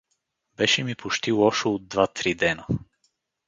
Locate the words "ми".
0.83-0.95